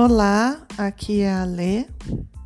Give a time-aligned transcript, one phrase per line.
[0.00, 1.84] Olá, aqui é a Lê.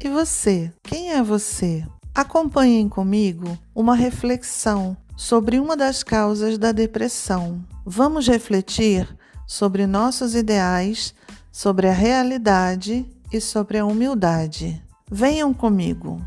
[0.03, 0.73] E você?
[0.83, 1.87] Quem é você?
[2.15, 7.63] Acompanhem comigo uma reflexão sobre uma das causas da depressão.
[7.85, 9.07] Vamos refletir
[9.47, 11.15] sobre nossos ideais,
[11.53, 14.83] sobre a realidade e sobre a humildade.
[15.11, 16.25] Venham comigo.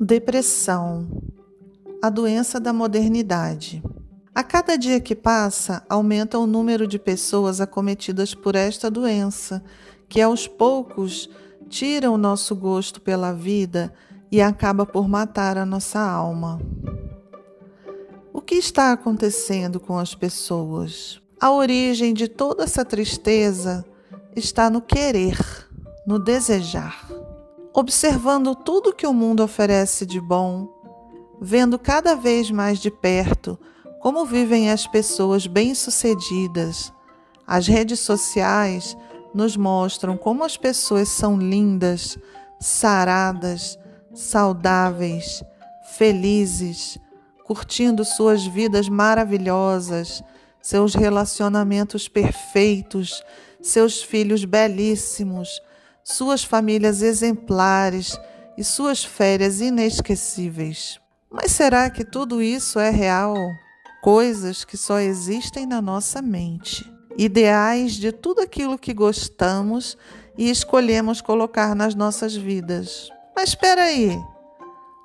[0.00, 1.06] Depressão
[2.00, 3.82] a doença da modernidade.
[4.38, 9.64] A cada dia que passa, aumenta o número de pessoas acometidas por esta doença,
[10.08, 11.28] que aos poucos
[11.68, 13.92] tira o nosso gosto pela vida
[14.30, 16.60] e acaba por matar a nossa alma.
[18.32, 21.20] O que está acontecendo com as pessoas?
[21.40, 23.84] A origem de toda essa tristeza
[24.36, 25.36] está no querer,
[26.06, 27.08] no desejar.
[27.74, 30.68] Observando tudo que o mundo oferece de bom,
[31.40, 33.58] vendo cada vez mais de perto
[34.00, 36.92] como vivem as pessoas bem-sucedidas.
[37.46, 38.96] As redes sociais
[39.34, 42.18] nos mostram como as pessoas são lindas,
[42.60, 43.78] saradas,
[44.14, 45.42] saudáveis,
[45.96, 46.98] felizes,
[47.44, 50.22] curtindo suas vidas maravilhosas,
[50.60, 53.22] seus relacionamentos perfeitos,
[53.60, 55.60] seus filhos belíssimos,
[56.04, 58.18] suas famílias exemplares
[58.56, 61.00] e suas férias inesquecíveis.
[61.30, 63.36] Mas será que tudo isso é real?
[64.10, 66.90] Coisas que só existem na nossa mente.
[67.18, 69.98] Ideais de tudo aquilo que gostamos
[70.34, 73.10] e escolhemos colocar nas nossas vidas.
[73.36, 74.18] Mas espera aí.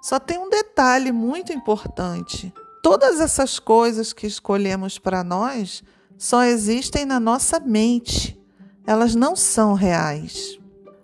[0.02, 2.54] Só tem um detalhe muito importante.
[2.82, 5.84] Todas essas coisas que escolhemos para nós
[6.18, 8.42] só existem na nossa mente.
[8.88, 10.58] Elas não são reais.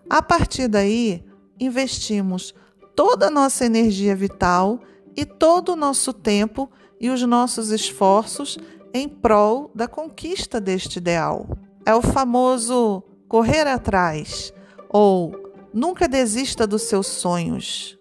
[0.09, 1.21] A partir daí,
[1.59, 2.55] investimos
[2.95, 4.79] toda a nossa energia vital
[5.17, 8.57] e todo o nosso tempo e os nossos esforços
[8.93, 11.47] em prol da conquista deste ideal.
[11.85, 14.53] É o famoso correr atrás
[14.89, 15.33] ou
[15.73, 17.97] nunca desista dos seus sonhos.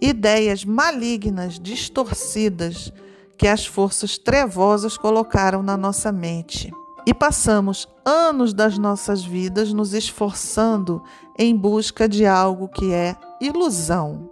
[0.00, 2.92] Ideias malignas, distorcidas
[3.36, 6.72] que as forças trevosas colocaram na nossa mente.
[7.06, 11.02] E passamos anos das nossas vidas nos esforçando
[11.38, 14.28] em busca de algo que é ilusão,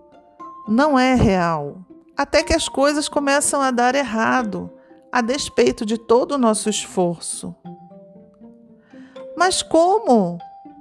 [0.66, 1.78] não é real.
[2.16, 4.70] Até que as coisas começam a dar errado,
[5.10, 7.54] a despeito de todo o nosso esforço.
[9.36, 10.38] Mas como?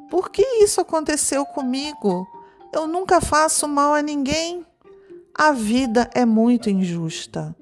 [0.09, 2.27] Por que isso aconteceu comigo?
[2.71, 4.65] Eu nunca faço mal a ninguém.
[5.35, 7.55] A vida é muito injusta.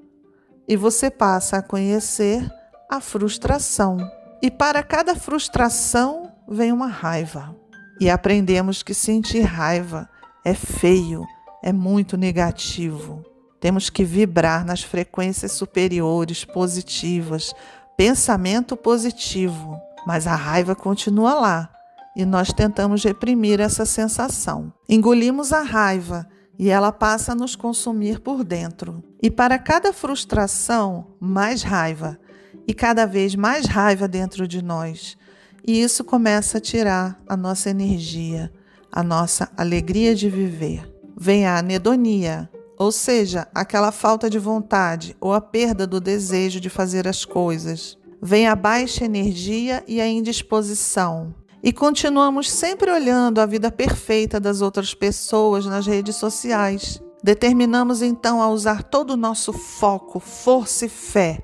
[0.68, 2.46] E você passa a conhecer
[2.90, 3.96] a frustração.
[4.42, 7.56] E para cada frustração vem uma raiva.
[7.98, 10.08] E aprendemos que sentir raiva
[10.44, 11.24] é feio,
[11.62, 13.31] é muito negativo.
[13.62, 17.54] Temos que vibrar nas frequências superiores, positivas,
[17.96, 19.80] pensamento positivo.
[20.04, 21.70] Mas a raiva continua lá
[22.16, 24.72] e nós tentamos reprimir essa sensação.
[24.88, 26.26] Engolimos a raiva
[26.58, 29.00] e ela passa a nos consumir por dentro.
[29.22, 32.18] E para cada frustração, mais raiva,
[32.66, 35.16] e cada vez mais raiva dentro de nós.
[35.64, 38.52] E isso começa a tirar a nossa energia,
[38.90, 42.50] a nossa alegria de viver vem a anedonia,
[42.82, 47.96] ou seja, aquela falta de vontade ou a perda do desejo de fazer as coisas.
[48.20, 51.32] Vem a baixa energia e a indisposição.
[51.62, 57.00] E continuamos sempre olhando a vida perfeita das outras pessoas nas redes sociais.
[57.22, 61.38] Determinamos então a usar todo o nosso foco, força e fé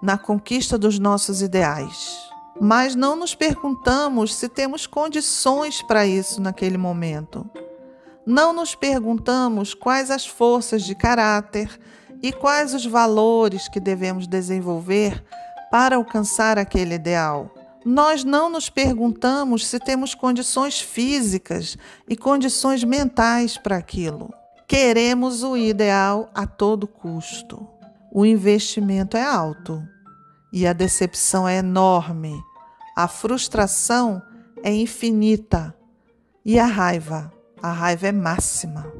[0.00, 2.16] na conquista dos nossos ideais.
[2.60, 7.44] Mas não nos perguntamos se temos condições para isso naquele momento
[8.26, 11.70] não nos perguntamos quais as forças de caráter
[12.20, 15.24] e quais os valores que devemos desenvolver
[15.70, 17.54] para alcançar aquele ideal.
[17.84, 21.78] Nós não nos perguntamos se temos condições físicas
[22.08, 24.34] e condições mentais para aquilo.
[24.66, 27.64] Queremos o ideal a todo custo.
[28.10, 29.80] O investimento é alto
[30.52, 32.34] e a decepção é enorme.
[32.96, 34.20] A frustração
[34.64, 35.72] é infinita
[36.44, 38.90] e a raiva a raiva é máxima.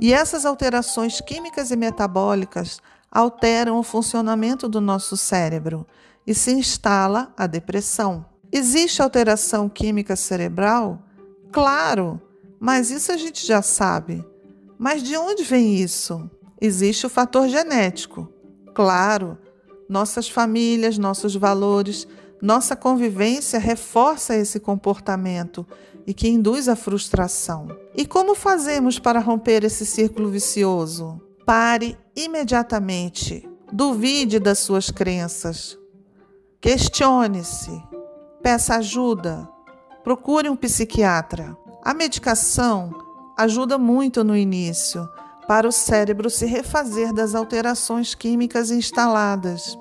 [0.00, 2.80] E essas alterações químicas e metabólicas
[3.10, 5.86] alteram o funcionamento do nosso cérebro
[6.26, 8.24] e se instala a depressão.
[8.52, 11.02] Existe alteração química cerebral?
[11.50, 12.20] Claro,
[12.60, 14.24] mas isso a gente já sabe.
[14.78, 16.30] Mas de onde vem isso?
[16.60, 18.32] Existe o fator genético.
[18.74, 19.38] Claro,
[19.88, 22.06] nossas famílias, nossos valores,
[22.40, 25.66] nossa convivência reforça esse comportamento
[26.08, 27.68] e que induz a frustração.
[27.94, 31.20] E como fazemos para romper esse círculo vicioso?
[31.46, 35.78] Pare imediatamente Duvide das suas crenças.
[36.58, 37.70] Questione-se.
[38.42, 39.46] Peça ajuda.
[40.02, 41.54] Procure um psiquiatra.
[41.84, 42.90] A medicação
[43.36, 45.06] ajuda muito no início
[45.46, 49.78] para o cérebro se refazer das alterações químicas instaladas.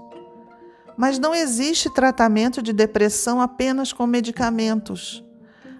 [0.97, 5.23] Mas não existe tratamento de depressão apenas com medicamentos.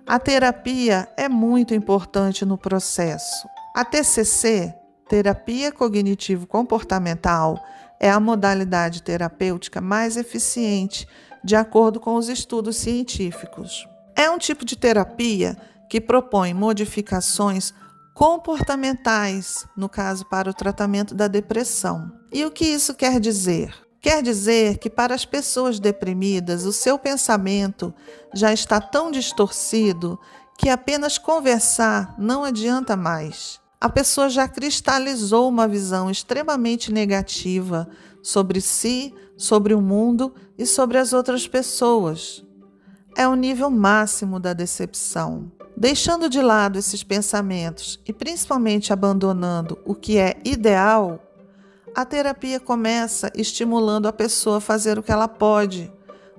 [0.07, 3.45] A terapia é muito importante no processo.
[3.75, 4.73] A TCC,
[5.09, 7.61] Terapia Cognitivo-Comportamental,
[7.99, 11.05] é a modalidade terapêutica mais eficiente,
[11.43, 13.85] de acordo com os estudos científicos.
[14.15, 15.57] É um tipo de terapia
[15.89, 17.73] que propõe modificações
[18.13, 22.13] comportamentais, no caso para o tratamento da depressão.
[22.31, 23.86] E o que isso quer dizer?
[23.99, 27.93] Quer dizer que para as pessoas deprimidas, o seu pensamento
[28.33, 30.19] já está tão distorcido
[30.57, 33.59] que apenas conversar não adianta mais.
[33.79, 37.87] A pessoa já cristalizou uma visão extremamente negativa
[38.23, 42.43] sobre si, sobre o mundo e sobre as outras pessoas.
[43.15, 45.51] É o nível máximo da decepção.
[45.75, 51.19] Deixando de lado esses pensamentos e principalmente abandonando o que é ideal,
[51.95, 55.91] a terapia começa estimulando a pessoa a fazer o que ela pode,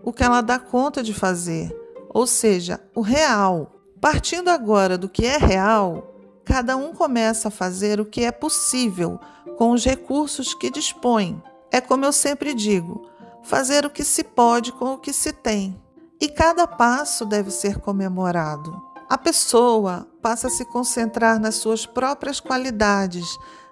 [0.03, 1.75] o que ela dá conta de fazer,
[2.09, 3.75] ou seja, o real.
[4.01, 6.15] Partindo agora do que é real,
[6.45, 9.19] cada um começa a fazer o que é possível
[9.57, 11.43] com os recursos que dispõe.
[11.71, 13.09] É como eu sempre digo:
[13.43, 15.81] fazer o que se pode com o que se tem.
[16.21, 18.89] E cada passo deve ser comemorado.
[19.09, 23.27] A pessoa passa a se concentrar nas suas próprias qualidades,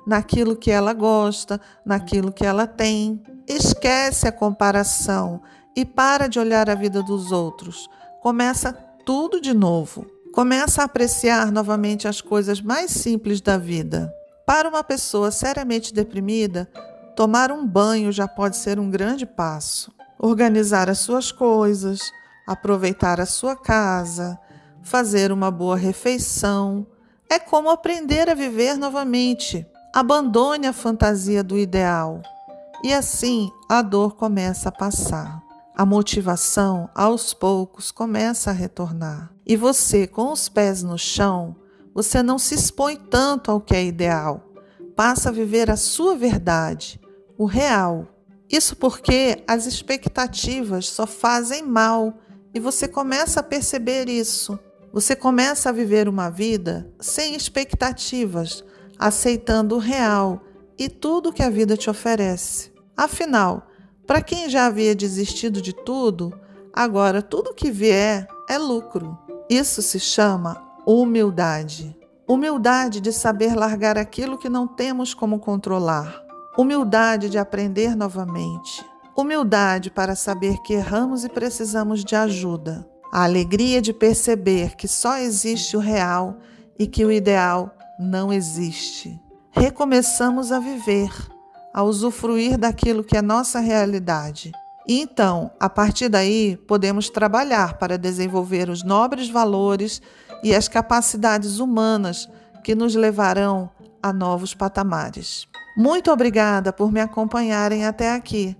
[0.07, 3.23] naquilo que ela gosta, naquilo que ela tem.
[3.47, 5.43] Esquece a comparação
[5.75, 7.89] e para de olhar a vida dos outros.
[8.23, 8.73] Começa
[9.05, 10.07] tudo de novo.
[10.33, 14.13] Começa a apreciar novamente as coisas mais simples da vida.
[14.45, 16.71] Para uma pessoa seriamente deprimida,
[17.17, 19.93] tomar um banho já pode ser um grande passo.
[20.19, 22.01] Organizar as suas coisas,
[22.47, 24.39] aproveitar a sua casa,
[24.83, 26.87] fazer uma boa refeição.
[27.29, 29.67] É como aprender a viver novamente.
[29.97, 32.21] Abandone a fantasia do ideal.
[32.85, 35.43] E assim a dor começa a passar.
[35.75, 39.33] A motivação, aos poucos, começa a retornar.
[39.47, 41.57] E você, com os pés no chão,
[41.95, 44.43] você não se expõe tanto ao que é ideal.
[44.95, 47.01] Passa a viver a sua verdade,
[47.39, 48.07] o real.
[48.51, 52.19] Isso porque as expectativas só fazem mal
[52.53, 54.59] e você começa a perceber isso.
[54.93, 58.63] Você começa a viver uma vida sem expectativas,
[58.99, 60.43] aceitando o real
[60.79, 62.73] e tudo que a vida te oferece.
[62.97, 63.67] Afinal,
[64.07, 66.33] para quem já havia desistido de tudo,
[66.73, 69.19] agora tudo que vier é lucro.
[69.49, 71.97] Isso se chama humildade.
[72.29, 76.23] Humildade de saber largar aquilo que não temos como controlar.
[76.59, 78.85] Humildade de aprender novamente.
[79.17, 85.17] Humildade para saber que erramos e precisamos de ajuda a alegria de perceber que só
[85.19, 86.37] existe o real
[86.79, 89.21] e que o ideal não existe.
[89.51, 91.11] Recomeçamos a viver,
[91.73, 94.53] a usufruir daquilo que é nossa realidade.
[94.87, 100.01] E então, a partir daí, podemos trabalhar para desenvolver os nobres valores
[100.43, 102.29] e as capacidades humanas
[102.63, 103.71] que nos levarão
[104.03, 105.49] a novos patamares.
[105.77, 108.57] Muito obrigada por me acompanharem até aqui.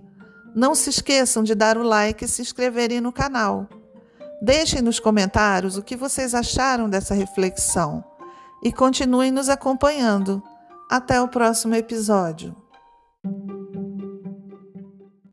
[0.53, 3.67] Não se esqueçam de dar o like e se inscreverem no canal.
[4.41, 8.03] Deixem nos comentários o que vocês acharam dessa reflexão
[8.61, 10.41] e continuem nos acompanhando.
[10.89, 12.55] Até o próximo episódio.